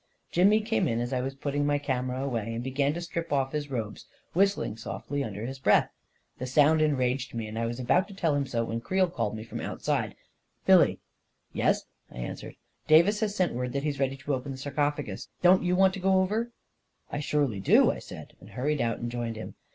Jimmy 0.31 0.61
came 0.61 0.87
in 0.87 0.99
as 0.99 1.13
I 1.13 1.21
was 1.21 1.35
putting 1.35 1.63
my 1.63 1.77
camera 1.77 2.23
away, 2.23 2.55
and 2.55 2.63
began 2.63 2.91
to 2.95 3.01
strip 3.01 3.31
off 3.31 3.51
his 3.51 3.69
robes, 3.69 4.07
whistling 4.33 4.75
softly 4.75 5.23
under 5.23 5.45
his 5.45 5.59
breath. 5.59 5.91
The 6.39 6.47
sound 6.47 6.81
enraged 6.81 7.35
me, 7.35 7.45
and 7.47 7.59
I 7.59 7.67
was 7.67 7.79
about 7.79 8.07
to 8.07 8.15
tell 8.15 8.33
him 8.33 8.47
so, 8.47 8.63
when 8.65 8.81
Creel 8.81 9.07
called 9.07 9.35
me 9.35 9.43
from 9.43 9.61
outside. 9.61 10.15
44 10.65 10.65
Billy 10.65 10.87
I 10.89 10.89
M" 10.93 10.97
Yes," 11.53 11.83
I 12.09 12.15
answered." 12.17 12.55
Davis 12.87 13.19
has 13.19 13.35
sent 13.35 13.53
word 13.53 13.73
that 13.73 13.83
he's 13.83 13.99
ready 13.99 14.17
to 14.17 14.33
open 14.33 14.51
the 14.53 14.57
sarcophagus. 14.57 15.29
Don't 15.43 15.61
you 15.61 15.75
want 15.75 15.93
to 15.93 15.99
go 15.99 16.19
over? 16.19 16.49
""I 17.11 17.19
surely 17.19 17.59
do!" 17.59 17.91
I 17.91 17.99
said, 17.99 18.33
and 18.39 18.49
hurried 18.49 18.81
out 18.81 18.97
and 18.97 19.11
joined 19.11 19.35
him. 19.35 19.53